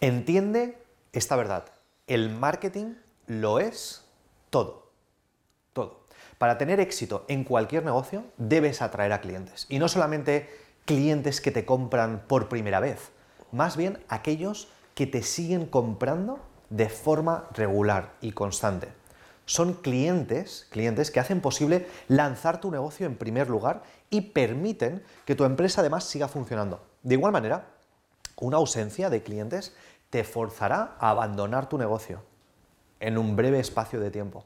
Entiende 0.00 0.78
esta 1.12 1.36
verdad. 1.36 1.64
El 2.06 2.30
marketing 2.30 2.94
lo 3.26 3.58
es 3.58 4.04
todo. 4.50 4.90
Todo. 5.72 6.04
Para 6.38 6.58
tener 6.58 6.80
éxito 6.80 7.24
en 7.28 7.44
cualquier 7.44 7.84
negocio 7.84 8.24
debes 8.36 8.82
atraer 8.82 9.12
a 9.12 9.22
clientes. 9.22 9.66
Y 9.70 9.78
no 9.78 9.88
solamente 9.88 10.50
clientes 10.84 11.40
que 11.40 11.50
te 11.50 11.64
compran 11.64 12.24
por 12.28 12.48
primera 12.48 12.78
vez, 12.78 13.10
más 13.52 13.76
bien 13.76 13.98
aquellos 14.08 14.68
que 14.94 15.06
te 15.06 15.22
siguen 15.22 15.66
comprando 15.66 16.40
de 16.68 16.90
forma 16.90 17.48
regular 17.52 18.12
y 18.20 18.32
constante. 18.32 18.88
Son 19.46 19.74
clientes, 19.74 20.66
clientes 20.70 21.10
que 21.10 21.20
hacen 21.20 21.40
posible 21.40 21.86
lanzar 22.08 22.60
tu 22.60 22.70
negocio 22.70 23.06
en 23.06 23.16
primer 23.16 23.48
lugar 23.48 23.82
y 24.10 24.20
permiten 24.20 25.02
que 25.24 25.36
tu 25.36 25.44
empresa 25.44 25.80
además 25.80 26.04
siga 26.04 26.28
funcionando. 26.28 26.84
De 27.02 27.14
igual 27.14 27.32
manera, 27.32 27.75
una 28.40 28.58
ausencia 28.58 29.10
de 29.10 29.22
clientes 29.22 29.74
te 30.10 30.24
forzará 30.24 30.96
a 30.98 31.10
abandonar 31.10 31.68
tu 31.68 31.78
negocio 31.78 32.22
en 33.00 33.18
un 33.18 33.36
breve 33.36 33.58
espacio 33.58 34.00
de 34.00 34.10
tiempo. 34.10 34.44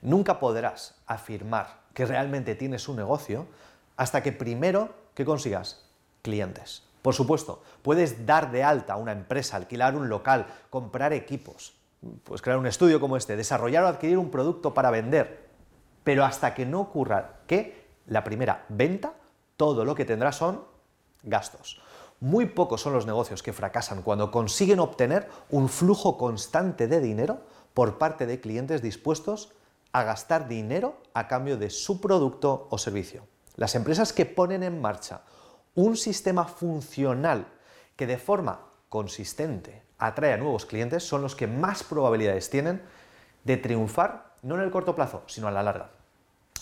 Nunca 0.00 0.38
podrás 0.38 0.96
afirmar 1.06 1.82
que 1.94 2.06
realmente 2.06 2.54
tienes 2.54 2.88
un 2.88 2.96
negocio 2.96 3.46
hasta 3.96 4.22
que 4.22 4.32
primero 4.32 4.94
que 5.14 5.24
consigas 5.24 5.84
clientes. 6.22 6.84
Por 7.02 7.14
supuesto, 7.14 7.62
puedes 7.82 8.26
dar 8.26 8.50
de 8.50 8.62
alta 8.62 8.96
una 8.96 9.12
empresa, 9.12 9.56
alquilar 9.56 9.96
un 9.96 10.08
local, 10.08 10.46
comprar 10.70 11.12
equipos, 11.12 11.74
pues 12.24 12.40
crear 12.42 12.58
un 12.58 12.66
estudio 12.66 13.00
como 13.00 13.16
este, 13.16 13.36
desarrollar 13.36 13.84
o 13.84 13.88
adquirir 13.88 14.18
un 14.18 14.30
producto 14.30 14.72
para 14.72 14.90
vender, 14.90 15.48
pero 16.04 16.24
hasta 16.24 16.54
que 16.54 16.64
no 16.64 16.80
ocurra 16.80 17.40
que 17.46 17.86
la 18.06 18.24
primera 18.24 18.64
venta, 18.68 19.14
todo 19.56 19.84
lo 19.84 19.94
que 19.94 20.04
tendrás 20.04 20.36
son 20.36 20.64
gastos. 21.22 21.80
Muy 22.22 22.46
pocos 22.46 22.80
son 22.80 22.92
los 22.92 23.04
negocios 23.04 23.42
que 23.42 23.52
fracasan 23.52 24.02
cuando 24.02 24.30
consiguen 24.30 24.78
obtener 24.78 25.28
un 25.50 25.68
flujo 25.68 26.16
constante 26.16 26.86
de 26.86 27.00
dinero 27.00 27.40
por 27.74 27.98
parte 27.98 28.26
de 28.26 28.38
clientes 28.38 28.80
dispuestos 28.80 29.54
a 29.90 30.04
gastar 30.04 30.46
dinero 30.46 31.02
a 31.14 31.26
cambio 31.26 31.56
de 31.56 31.68
su 31.68 32.00
producto 32.00 32.68
o 32.70 32.78
servicio. 32.78 33.26
Las 33.56 33.74
empresas 33.74 34.12
que 34.12 34.24
ponen 34.24 34.62
en 34.62 34.80
marcha 34.80 35.22
un 35.74 35.96
sistema 35.96 36.44
funcional 36.44 37.48
que 37.96 38.06
de 38.06 38.18
forma 38.18 38.68
consistente 38.88 39.82
atrae 39.98 40.34
a 40.34 40.36
nuevos 40.36 40.64
clientes 40.64 41.02
son 41.02 41.22
los 41.22 41.34
que 41.34 41.48
más 41.48 41.82
probabilidades 41.82 42.48
tienen 42.50 42.82
de 43.42 43.56
triunfar, 43.56 44.36
no 44.42 44.54
en 44.54 44.60
el 44.60 44.70
corto 44.70 44.94
plazo, 44.94 45.24
sino 45.26 45.48
a 45.48 45.50
la 45.50 45.64
larga. 45.64 45.90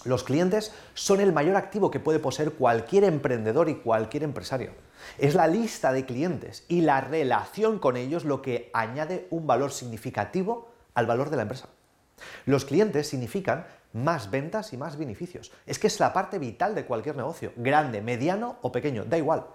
Los 0.05 0.25
clientes 0.25 0.73
son 0.95 1.21
el 1.21 1.33
mayor 1.33 1.57
activo 1.57 1.91
que 1.91 2.01
puede 2.01 2.19
poseer 2.19 2.53
cualquier 2.53 3.05
emprendedor 3.05 3.69
y 3.69 3.77
cualquier 3.77 4.23
empresario. 4.23 4.73
Es 5.19 5.35
la 5.35 5.47
lista 5.47 5.93
de 5.93 6.07
clientes 6.07 6.65
y 6.69 6.81
la 6.81 7.01
relación 7.01 7.79
con 7.79 7.97
ellos 7.97 8.25
lo 8.25 8.41
que 8.41 8.71
añade 8.73 9.27
un 9.31 9.47
valor 9.47 9.73
significativo 9.73 10.71
al 10.95 11.07
valor 11.07 11.31
de 11.31 11.37
la 11.37 11.43
empresa. 11.43 11.69
Los 12.47 12.65
clientes 12.65 13.09
significan 13.09 13.67
más 13.93 14.31
ventas 14.31 14.73
y 14.73 14.77
más 14.77 14.97
beneficios. 14.97 15.53
Es 15.67 15.79
que 15.79 15.87
es 15.87 16.01
la 16.01 16.13
parte 16.13 16.39
vital 16.39 16.75
de 16.75 16.85
cualquier 16.85 17.17
negocio, 17.17 17.53
grande, 17.57 18.01
mediano 18.01 18.57
o 18.63 18.73
pequeño, 18.73 19.05
da 19.05 19.19
igual. 19.19 19.47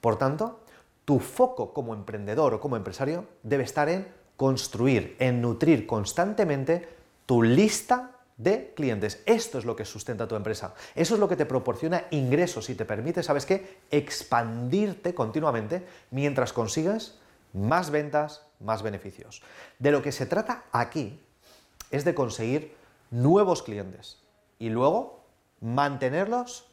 Por 0.00 0.16
tanto, 0.16 0.60
tu 1.04 1.18
foco 1.20 1.72
como 1.72 1.94
emprendedor 1.94 2.54
o 2.54 2.60
como 2.60 2.76
empresario 2.76 3.24
debe 3.42 3.64
estar 3.64 3.88
en 3.88 4.06
construir, 4.36 5.16
en 5.18 5.40
nutrir 5.40 5.86
constantemente 5.86 6.88
tu 7.26 7.42
lista 7.42 8.17
de 8.38 8.72
clientes. 8.74 9.22
Esto 9.26 9.58
es 9.58 9.64
lo 9.64 9.76
que 9.76 9.84
sustenta 9.84 10.26
tu 10.26 10.36
empresa. 10.36 10.74
Eso 10.94 11.14
es 11.14 11.20
lo 11.20 11.28
que 11.28 11.36
te 11.36 11.44
proporciona 11.44 12.04
ingresos 12.10 12.70
y 12.70 12.74
te 12.74 12.84
permite, 12.84 13.22
¿sabes 13.22 13.44
qué? 13.44 13.80
Expandirte 13.90 15.14
continuamente 15.14 15.84
mientras 16.10 16.52
consigues 16.52 17.18
más 17.52 17.90
ventas, 17.90 18.46
más 18.60 18.82
beneficios. 18.82 19.42
De 19.78 19.90
lo 19.90 20.02
que 20.02 20.12
se 20.12 20.26
trata 20.26 20.64
aquí 20.72 21.20
es 21.90 22.04
de 22.04 22.14
conseguir 22.14 22.74
nuevos 23.10 23.62
clientes 23.62 24.22
y 24.58 24.70
luego 24.70 25.24
mantenerlos 25.60 26.66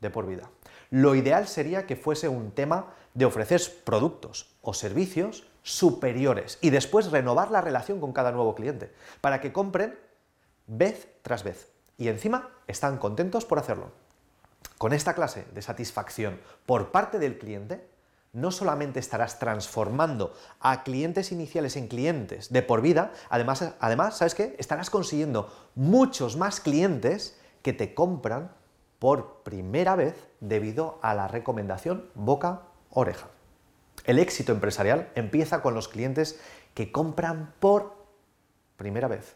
de 0.00 0.10
por 0.10 0.26
vida. 0.26 0.50
Lo 0.90 1.14
ideal 1.14 1.48
sería 1.48 1.86
que 1.86 1.96
fuese 1.96 2.28
un 2.28 2.50
tema 2.50 2.94
de 3.14 3.24
ofrecer 3.24 3.60
productos 3.84 4.54
o 4.62 4.74
servicios 4.74 5.46
superiores 5.62 6.58
y 6.60 6.70
después 6.70 7.10
renovar 7.10 7.50
la 7.50 7.60
relación 7.60 8.00
con 8.00 8.12
cada 8.12 8.32
nuevo 8.32 8.54
cliente 8.54 8.92
para 9.20 9.40
que 9.40 9.52
compren 9.52 9.98
vez 10.68 11.08
tras 11.22 11.42
vez 11.42 11.72
y 11.96 12.08
encima 12.08 12.50
están 12.68 12.98
contentos 12.98 13.44
por 13.44 13.58
hacerlo. 13.58 13.90
Con 14.78 14.92
esta 14.92 15.14
clase 15.14 15.44
de 15.52 15.62
satisfacción 15.62 16.40
por 16.64 16.92
parte 16.92 17.18
del 17.18 17.38
cliente, 17.38 17.88
no 18.32 18.52
solamente 18.52 19.00
estarás 19.00 19.38
transformando 19.38 20.34
a 20.60 20.84
clientes 20.84 21.32
iniciales 21.32 21.76
en 21.76 21.88
clientes 21.88 22.52
de 22.52 22.62
por 22.62 22.82
vida, 22.82 23.12
además, 23.30 23.72
además, 23.80 24.18
¿sabes 24.18 24.34
qué? 24.34 24.54
Estarás 24.58 24.90
consiguiendo 24.90 25.52
muchos 25.74 26.36
más 26.36 26.60
clientes 26.60 27.40
que 27.62 27.72
te 27.72 27.94
compran 27.94 28.52
por 28.98 29.42
primera 29.42 29.96
vez 29.96 30.28
debido 30.40 30.98
a 31.02 31.14
la 31.14 31.26
recomendación 31.26 32.10
boca-oreja. 32.14 33.28
El 34.04 34.18
éxito 34.18 34.52
empresarial 34.52 35.10
empieza 35.14 35.62
con 35.62 35.74
los 35.74 35.88
clientes 35.88 36.40
que 36.74 36.92
compran 36.92 37.54
por 37.58 37.96
primera 38.76 39.08
vez. 39.08 39.34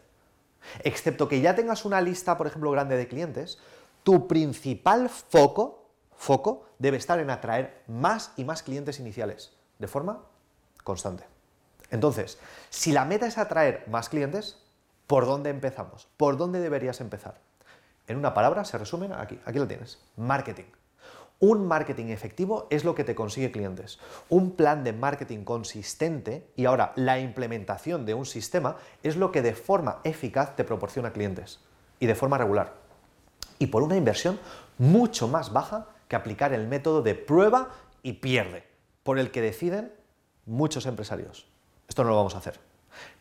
Excepto 0.83 1.27
que 1.27 1.41
ya 1.41 1.55
tengas 1.55 1.85
una 1.85 2.01
lista, 2.01 2.37
por 2.37 2.47
ejemplo, 2.47 2.71
grande 2.71 2.97
de 2.97 3.07
clientes, 3.07 3.59
tu 4.03 4.27
principal 4.27 5.09
foco 5.09 5.83
foco 6.23 6.65
debe 6.79 6.97
estar 6.97 7.19
en 7.19 7.29
atraer 7.29 7.83
más 7.87 8.31
y 8.37 8.45
más 8.45 8.63
clientes 8.63 8.99
iniciales 8.99 9.51
de 9.79 9.87
forma 9.87 10.21
constante. 10.83 11.25
Entonces, 11.91 12.39
si 12.69 12.91
la 12.91 13.05
meta 13.05 13.27
es 13.27 13.37
atraer 13.37 13.83
más 13.87 14.09
clientes, 14.09 14.57
¿por 15.05 15.25
dónde 15.25 15.49
empezamos? 15.49 16.07
¿Por 16.17 16.37
dónde 16.37 16.59
deberías 16.59 17.01
empezar? 17.01 17.39
En 18.07 18.17
una 18.17 18.33
palabra 18.33 18.65
se 18.65 18.77
resumen 18.77 19.13
aquí, 19.13 19.39
aquí 19.45 19.59
lo 19.59 19.67
tienes, 19.67 19.99
marketing. 20.15 20.65
Un 21.39 21.67
marketing 21.67 22.07
efectivo 22.07 22.67
es 22.69 22.85
lo 22.85 22.95
que 22.95 23.03
te 23.03 23.15
consigue 23.15 23.51
clientes. 23.51 23.99
Un 24.29 24.51
plan 24.51 24.83
de 24.83 24.93
marketing 24.93 25.43
consistente 25.43 26.47
y 26.55 26.65
ahora 26.65 26.93
la 26.95 27.19
implementación 27.19 28.05
de 28.05 28.13
un 28.13 28.25
sistema 28.25 28.77
es 29.03 29.17
lo 29.17 29.31
que 29.31 29.41
de 29.41 29.53
forma 29.53 29.99
eficaz 30.03 30.55
te 30.55 30.63
proporciona 30.63 31.11
clientes 31.11 31.59
y 31.99 32.05
de 32.05 32.15
forma 32.15 32.37
regular. 32.37 32.75
Y 33.59 33.67
por 33.67 33.83
una 33.83 33.97
inversión 33.97 34.39
mucho 34.77 35.27
más 35.27 35.51
baja 35.51 35.87
que 36.07 36.15
aplicar 36.15 36.53
el 36.53 36.67
método 36.67 37.01
de 37.01 37.15
prueba 37.15 37.69
y 38.01 38.13
pierde, 38.13 38.63
por 39.03 39.19
el 39.19 39.31
que 39.31 39.41
deciden 39.41 39.93
muchos 40.45 40.85
empresarios. 40.85 41.47
Esto 41.87 42.03
no 42.03 42.09
lo 42.09 42.15
vamos 42.15 42.35
a 42.35 42.39
hacer. 42.39 42.59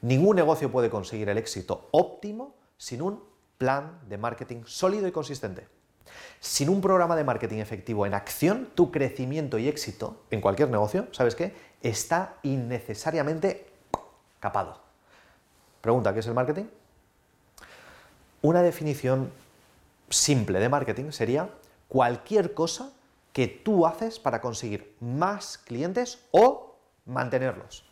Ningún 0.00 0.36
negocio 0.36 0.70
puede 0.70 0.90
conseguir 0.90 1.28
el 1.28 1.38
éxito 1.38 1.88
óptimo 1.92 2.54
sin 2.76 3.02
un 3.02 3.22
plan 3.58 4.00
de 4.08 4.18
marketing 4.18 4.62
sólido 4.66 5.06
y 5.06 5.12
consistente. 5.12 5.68
Sin 6.40 6.68
un 6.68 6.80
programa 6.80 7.16
de 7.16 7.24
marketing 7.24 7.58
efectivo 7.58 8.06
en 8.06 8.14
acción, 8.14 8.70
tu 8.74 8.90
crecimiento 8.90 9.58
y 9.58 9.68
éxito 9.68 10.22
en 10.30 10.40
cualquier 10.40 10.70
negocio, 10.70 11.06
¿sabes 11.12 11.34
qué? 11.34 11.54
Está 11.82 12.36
innecesariamente 12.42 13.66
capado. 14.40 14.80
Pregunta, 15.80 16.12
¿qué 16.12 16.20
es 16.20 16.26
el 16.26 16.34
marketing? 16.34 16.64
Una 18.42 18.62
definición 18.62 19.32
simple 20.10 20.60
de 20.60 20.68
marketing 20.68 21.10
sería 21.12 21.48
cualquier 21.88 22.54
cosa 22.54 22.92
que 23.32 23.46
tú 23.46 23.86
haces 23.86 24.18
para 24.18 24.40
conseguir 24.40 24.96
más 25.00 25.58
clientes 25.58 26.26
o 26.30 26.76
mantenerlos. 27.06 27.84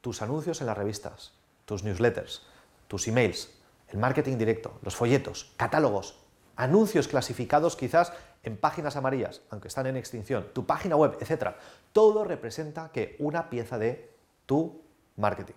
Tus 0.00 0.22
anuncios 0.22 0.60
en 0.60 0.66
las 0.66 0.78
revistas, 0.78 1.32
tus 1.64 1.84
newsletters, 1.84 2.46
tus 2.88 3.06
emails, 3.08 3.50
el 3.88 3.98
marketing 3.98 4.36
directo, 4.38 4.78
los 4.82 4.96
folletos, 4.96 5.52
catálogos, 5.56 6.18
anuncios 6.56 7.08
clasificados 7.08 7.76
quizás 7.76 8.12
en 8.42 8.56
páginas 8.56 8.96
amarillas, 8.96 9.42
aunque 9.50 9.68
están 9.68 9.86
en 9.86 9.96
extinción, 9.96 10.46
tu 10.52 10.66
página 10.66 10.96
web, 10.96 11.16
etc. 11.20 11.54
Todo 11.92 12.24
representa 12.24 12.90
que 12.92 13.16
una 13.18 13.50
pieza 13.50 13.78
de 13.78 14.10
tu 14.46 14.80
marketing. 15.16 15.54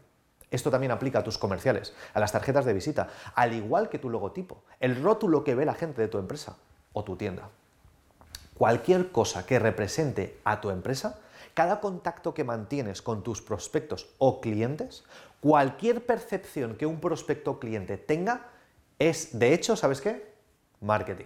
Esto 0.51 0.71
también 0.71 0.91
aplica 0.91 1.19
a 1.19 1.23
tus 1.23 1.37
comerciales, 1.37 1.93
a 2.13 2.19
las 2.19 2.31
tarjetas 2.31 2.65
de 2.65 2.73
visita, 2.73 3.09
al 3.35 3.53
igual 3.53 3.89
que 3.89 3.99
tu 3.99 4.09
logotipo, 4.09 4.63
el 4.79 5.01
rótulo 5.01 5.43
que 5.43 5.55
ve 5.55 5.65
la 5.65 5.75
gente 5.75 6.01
de 6.01 6.07
tu 6.07 6.17
empresa 6.17 6.57
o 6.93 7.03
tu 7.03 7.15
tienda. 7.15 7.49
Cualquier 8.57 9.11
cosa 9.11 9.45
que 9.45 9.59
represente 9.59 10.39
a 10.43 10.59
tu 10.59 10.71
empresa, 10.71 11.19
cada 11.53 11.79
contacto 11.79 12.33
que 12.33 12.43
mantienes 12.43 13.01
con 13.01 13.23
tus 13.23 13.41
prospectos 13.41 14.09
o 14.17 14.41
clientes, 14.41 15.03
cualquier 15.39 16.05
percepción 16.05 16.75
que 16.75 16.85
un 16.85 16.99
prospecto 16.99 17.51
o 17.51 17.59
cliente 17.59 17.97
tenga, 17.97 18.47
es, 18.97 19.37
de 19.37 19.53
hecho, 19.53 19.75
¿sabes 19.75 20.01
qué? 20.01 20.28
Marketing. 20.81 21.25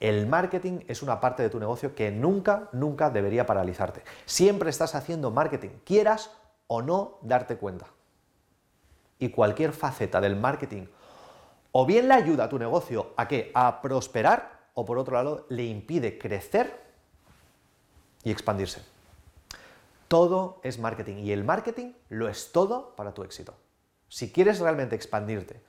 El 0.00 0.26
marketing 0.26 0.80
es 0.86 1.02
una 1.02 1.20
parte 1.20 1.42
de 1.42 1.50
tu 1.50 1.58
negocio 1.58 1.94
que 1.94 2.10
nunca, 2.10 2.68
nunca 2.72 3.10
debería 3.10 3.46
paralizarte. 3.46 4.02
Siempre 4.26 4.70
estás 4.70 4.94
haciendo 4.94 5.30
marketing, 5.30 5.70
quieras 5.84 6.30
o 6.68 6.82
no 6.82 7.18
darte 7.22 7.56
cuenta. 7.56 7.86
Y 9.18 9.30
cualquier 9.30 9.72
faceta 9.72 10.20
del 10.20 10.36
marketing 10.36 10.86
o 11.72 11.84
bien 11.84 12.08
le 12.08 12.14
ayuda 12.14 12.44
a 12.44 12.48
tu 12.48 12.58
negocio 12.58 13.12
a 13.16 13.26
que 13.28 13.50
a 13.54 13.82
prosperar 13.82 14.68
o 14.74 14.84
por 14.84 14.98
otro 14.98 15.14
lado 15.14 15.46
le 15.48 15.64
impide 15.64 16.18
crecer 16.18 16.80
y 18.22 18.30
expandirse. 18.30 18.82
Todo 20.06 20.60
es 20.62 20.78
marketing 20.78 21.16
y 21.16 21.32
el 21.32 21.44
marketing 21.44 21.92
lo 22.08 22.28
es 22.28 22.52
todo 22.52 22.94
para 22.96 23.12
tu 23.12 23.22
éxito. 23.22 23.54
Si 24.08 24.32
quieres 24.32 24.60
realmente 24.60 24.96
expandirte 24.96 25.60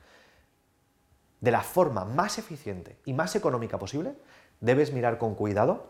de 1.42 1.52
la 1.52 1.62
forma 1.62 2.06
más 2.06 2.38
eficiente 2.38 2.98
y 3.06 3.14
más 3.14 3.36
económica 3.36 3.80
posible, 3.80 4.16
debes 4.60 4.92
mirar 4.92 5.18
con 5.18 5.36
cuidado 5.36 5.88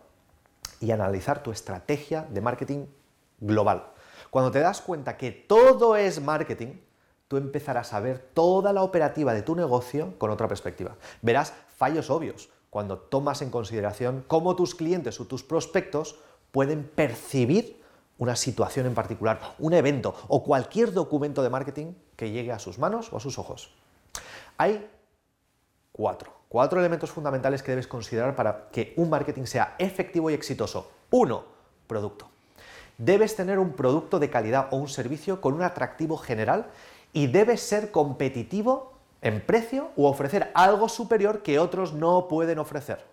y 0.79 0.91
analizar 0.91 1.43
tu 1.43 1.51
estrategia 1.51 2.25
de 2.29 2.41
marketing 2.41 2.85
global. 3.39 3.91
Cuando 4.29 4.51
te 4.51 4.59
das 4.59 4.81
cuenta 4.81 5.17
que 5.17 5.31
todo 5.31 5.95
es 5.95 6.21
marketing, 6.21 6.73
tú 7.27 7.37
empezarás 7.37 7.93
a 7.93 7.99
ver 7.99 8.19
toda 8.19 8.73
la 8.73 8.83
operativa 8.83 9.33
de 9.33 9.41
tu 9.41 9.55
negocio 9.55 10.17
con 10.17 10.29
otra 10.29 10.47
perspectiva. 10.47 10.95
Verás 11.21 11.53
fallos 11.75 12.09
obvios 12.09 12.49
cuando 12.69 12.99
tomas 12.99 13.41
en 13.41 13.49
consideración 13.49 14.23
cómo 14.27 14.55
tus 14.55 14.75
clientes 14.75 15.19
o 15.19 15.25
tus 15.25 15.43
prospectos 15.43 16.19
pueden 16.51 16.83
percibir 16.83 17.81
una 18.17 18.35
situación 18.35 18.85
en 18.85 18.93
particular, 18.93 19.55
un 19.59 19.73
evento 19.73 20.13
o 20.27 20.43
cualquier 20.43 20.93
documento 20.93 21.41
de 21.41 21.49
marketing 21.49 21.93
que 22.15 22.31
llegue 22.31 22.51
a 22.51 22.59
sus 22.59 22.77
manos 22.77 23.11
o 23.13 23.17
a 23.17 23.19
sus 23.19 23.39
ojos. 23.39 23.73
Hay 24.57 24.87
cuatro, 25.99 26.31
cuatro 26.47 26.79
elementos 26.79 27.11
fundamentales 27.11 27.61
que 27.61 27.71
debes 27.71 27.85
considerar 27.85 28.33
para 28.33 28.69
que 28.71 28.93
un 28.95 29.09
marketing 29.09 29.43
sea 29.43 29.75
efectivo 29.77 30.29
y 30.29 30.33
exitoso. 30.33 30.89
Uno, 31.09 31.43
producto. 31.87 32.29
Debes 32.97 33.35
tener 33.35 33.59
un 33.59 33.73
producto 33.73 34.17
de 34.17 34.29
calidad 34.29 34.69
o 34.71 34.77
un 34.77 34.87
servicio 34.87 35.41
con 35.41 35.55
un 35.55 35.61
atractivo 35.61 36.15
general 36.15 36.67
y 37.11 37.27
debes 37.27 37.59
ser 37.59 37.91
competitivo 37.91 38.93
en 39.21 39.45
precio 39.45 39.89
u 39.97 40.05
ofrecer 40.05 40.51
algo 40.53 40.87
superior 40.87 41.41
que 41.43 41.59
otros 41.59 41.91
no 41.91 42.29
pueden 42.29 42.59
ofrecer. 42.59 43.03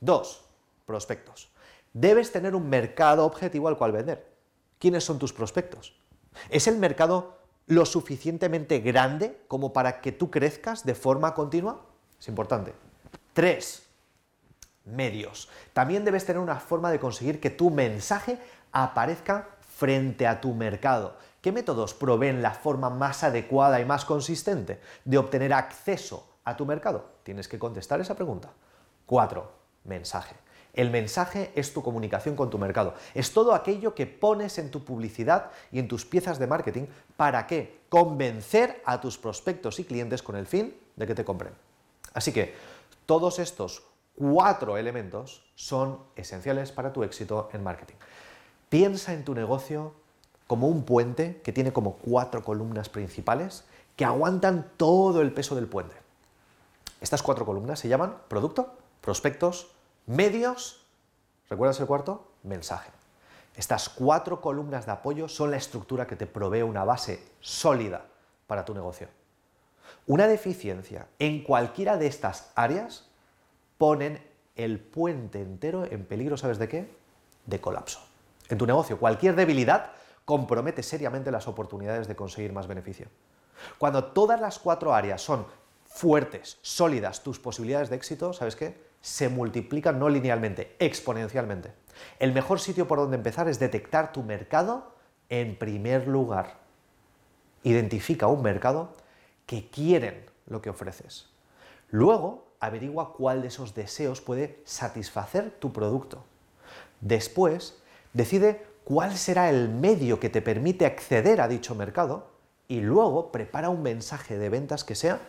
Dos, 0.00 0.44
prospectos. 0.86 1.50
Debes 1.94 2.30
tener 2.30 2.54
un 2.54 2.70
mercado 2.70 3.26
objetivo 3.26 3.66
al 3.66 3.76
cual 3.76 3.90
vender. 3.90 4.24
¿Quiénes 4.78 5.02
son 5.02 5.18
tus 5.18 5.32
prospectos? 5.32 5.96
¿Es 6.48 6.68
el 6.68 6.76
mercado 6.76 7.38
lo 7.66 7.84
suficientemente 7.86 8.78
grande 8.78 9.40
como 9.48 9.72
para 9.72 10.00
que 10.00 10.12
tú 10.12 10.30
crezcas 10.30 10.86
de 10.86 10.94
forma 10.94 11.34
continua? 11.34 11.89
Es 12.20 12.28
importante. 12.28 12.74
Tres, 13.32 13.90
medios. 14.84 15.48
También 15.72 16.04
debes 16.04 16.26
tener 16.26 16.40
una 16.40 16.56
forma 16.56 16.90
de 16.90 17.00
conseguir 17.00 17.40
que 17.40 17.50
tu 17.50 17.70
mensaje 17.70 18.38
aparezca 18.72 19.48
frente 19.60 20.26
a 20.26 20.40
tu 20.40 20.54
mercado. 20.54 21.16
¿Qué 21.40 21.52
métodos 21.52 21.94
proveen 21.94 22.42
la 22.42 22.50
forma 22.50 22.90
más 22.90 23.24
adecuada 23.24 23.80
y 23.80 23.86
más 23.86 24.04
consistente 24.04 24.80
de 25.04 25.18
obtener 25.18 25.52
acceso 25.52 26.28
a 26.44 26.56
tu 26.56 26.66
mercado? 26.66 27.06
Tienes 27.22 27.48
que 27.48 27.58
contestar 27.58 28.00
esa 28.00 28.14
pregunta. 28.14 28.50
4. 29.06 29.50
Mensaje. 29.84 30.36
El 30.72 30.90
mensaje 30.90 31.50
es 31.56 31.72
tu 31.72 31.82
comunicación 31.82 32.36
con 32.36 32.50
tu 32.50 32.58
mercado. 32.58 32.94
Es 33.14 33.32
todo 33.32 33.54
aquello 33.54 33.94
que 33.94 34.06
pones 34.06 34.58
en 34.58 34.70
tu 34.70 34.84
publicidad 34.84 35.50
y 35.72 35.78
en 35.78 35.88
tus 35.88 36.04
piezas 36.04 36.38
de 36.38 36.46
marketing 36.46 36.86
para 37.16 37.46
que 37.46 37.80
convencer 37.88 38.80
a 38.84 39.00
tus 39.00 39.18
prospectos 39.18 39.80
y 39.80 39.84
clientes 39.84 40.22
con 40.22 40.36
el 40.36 40.46
fin 40.46 40.76
de 40.94 41.06
que 41.06 41.14
te 41.14 41.24
compren. 41.24 41.69
Así 42.14 42.32
que 42.32 42.54
todos 43.06 43.38
estos 43.38 43.82
cuatro 44.16 44.76
elementos 44.76 45.42
son 45.54 45.98
esenciales 46.16 46.72
para 46.72 46.92
tu 46.92 47.02
éxito 47.02 47.48
en 47.52 47.62
marketing. 47.62 47.96
Piensa 48.68 49.12
en 49.12 49.24
tu 49.24 49.34
negocio 49.34 49.94
como 50.46 50.68
un 50.68 50.84
puente 50.84 51.40
que 51.42 51.52
tiene 51.52 51.72
como 51.72 51.96
cuatro 51.96 52.42
columnas 52.42 52.88
principales 52.88 53.64
que 53.96 54.04
aguantan 54.04 54.70
todo 54.76 55.22
el 55.22 55.32
peso 55.32 55.54
del 55.54 55.68
puente. 55.68 55.96
Estas 57.00 57.22
cuatro 57.22 57.46
columnas 57.46 57.78
se 57.78 57.88
llaman 57.88 58.16
producto, 58.28 58.74
prospectos, 59.00 59.68
medios, 60.06 60.84
¿recuerdas 61.48 61.80
el 61.80 61.86
cuarto? 61.86 62.26
Mensaje. 62.42 62.90
Estas 63.56 63.88
cuatro 63.88 64.40
columnas 64.40 64.86
de 64.86 64.92
apoyo 64.92 65.28
son 65.28 65.50
la 65.50 65.56
estructura 65.56 66.06
que 66.06 66.16
te 66.16 66.26
provee 66.26 66.62
una 66.62 66.84
base 66.84 67.26
sólida 67.40 68.06
para 68.46 68.64
tu 68.64 68.74
negocio. 68.74 69.08
Una 70.06 70.26
deficiencia 70.26 71.06
en 71.18 71.42
cualquiera 71.42 71.96
de 71.96 72.06
estas 72.06 72.50
áreas 72.54 73.08
ponen 73.78 74.22
el 74.56 74.78
puente 74.78 75.40
entero 75.40 75.84
en 75.90 76.04
peligro, 76.04 76.36
¿sabes 76.36 76.58
de 76.58 76.68
qué? 76.68 76.90
De 77.46 77.60
colapso 77.60 78.00
en 78.48 78.58
tu 78.58 78.66
negocio. 78.66 78.98
Cualquier 78.98 79.36
debilidad 79.36 79.92
compromete 80.24 80.82
seriamente 80.82 81.30
las 81.30 81.48
oportunidades 81.48 82.08
de 82.08 82.16
conseguir 82.16 82.52
más 82.52 82.66
beneficio. 82.66 83.06
Cuando 83.78 84.04
todas 84.04 84.40
las 84.40 84.58
cuatro 84.58 84.94
áreas 84.94 85.22
son 85.22 85.46
fuertes, 85.86 86.58
sólidas, 86.62 87.22
tus 87.22 87.38
posibilidades 87.38 87.90
de 87.90 87.96
éxito, 87.96 88.32
¿sabes 88.32 88.56
qué? 88.56 88.80
Se 89.00 89.28
multiplican 89.28 89.98
no 89.98 90.08
linealmente, 90.08 90.76
exponencialmente. 90.78 91.72
El 92.18 92.32
mejor 92.32 92.60
sitio 92.60 92.86
por 92.86 92.98
donde 92.98 93.16
empezar 93.16 93.48
es 93.48 93.58
detectar 93.58 94.12
tu 94.12 94.22
mercado 94.22 94.94
en 95.28 95.56
primer 95.56 96.06
lugar. 96.06 96.58
Identifica 97.62 98.26
un 98.26 98.42
mercado 98.42 98.94
que 99.50 99.68
quieren 99.68 100.24
lo 100.46 100.62
que 100.62 100.70
ofreces. 100.70 101.28
Luego, 101.90 102.46
averigua 102.60 103.14
cuál 103.14 103.42
de 103.42 103.48
esos 103.48 103.74
deseos 103.74 104.20
puede 104.20 104.60
satisfacer 104.64 105.50
tu 105.58 105.72
producto. 105.72 106.22
Después, 107.00 107.80
Decide 108.12 108.66
cuál 108.84 109.16
será 109.16 109.50
el 109.50 109.68
medio 109.68 110.18
que 110.18 110.30
te 110.30 110.42
permite 110.42 110.84
acceder 110.84 111.40
a 111.40 111.48
dicho 111.48 111.74
mercado 111.74 112.28
y 112.66 112.80
luego 112.80 113.30
prepara 113.30 113.70
un 113.70 113.82
mensaje 113.82 114.36
de 114.38 114.48
ventas 114.48 114.84
que 114.84 114.94
sea 114.94 115.20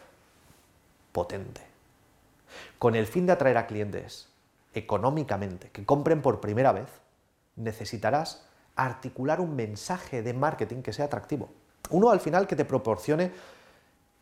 potente. 1.12 1.62
Con 2.80 2.96
el 2.96 3.06
fin 3.06 3.26
de 3.26 3.34
atraer 3.34 3.58
a 3.58 3.68
clientes 3.68 4.30
económicamente 4.74 5.70
que 5.70 5.86
compren 5.86 6.22
por 6.22 6.42
primera 6.42 6.72
vez, 6.72 6.90
necesitarás 7.56 8.48
articular 8.76 9.42
un 9.42 9.56
mensaje 9.56 10.24
de 10.24 10.34
marketing 10.34 10.82
que 10.82 10.94
sea 10.94 11.06
atractivo. 11.06 11.50
Uno 11.92 12.10
al 12.10 12.20
final 12.20 12.48
que 12.48 12.56
te 12.56 12.66
proporcione 12.66 13.32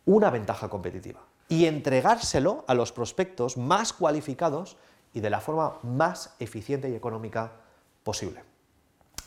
una 0.04 0.30
ventaja 0.30 0.68
competitiva 0.68 1.20
y 1.48 1.66
entregárselo 1.66 2.64
a 2.68 2.74
los 2.74 2.92
prospectos 2.92 3.56
más 3.56 3.92
cualificados 3.92 4.76
y 5.12 5.20
de 5.20 5.30
la 5.30 5.40
forma 5.40 5.78
más 5.82 6.36
eficiente 6.38 6.88
y 6.88 6.94
económica 6.94 7.52
posible. 8.04 8.44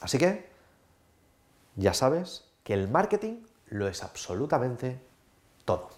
Así 0.02 0.18
que 0.18 0.50
ya 1.76 1.94
sabes 1.94 2.46
que 2.64 2.74
el 2.74 2.88
marketing 2.88 3.44
lo 3.68 3.88
es 3.88 4.02
absolutamente 4.04 5.00
todo. 5.66 5.90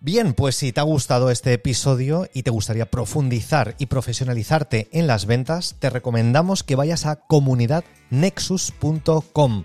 Bien, 0.00 0.34
pues 0.34 0.56
si 0.56 0.72
te 0.72 0.80
ha 0.80 0.82
gustado 0.82 1.30
este 1.30 1.52
episodio 1.52 2.28
y 2.34 2.42
te 2.42 2.50
gustaría 2.50 2.90
profundizar 2.90 3.76
y 3.78 3.86
profesionalizarte 3.86 4.88
en 4.90 5.06
las 5.06 5.26
ventas, 5.26 5.76
te 5.78 5.90
recomendamos 5.90 6.64
que 6.64 6.74
vayas 6.74 7.06
a 7.06 7.14
comunidadnexus.com 7.16 9.64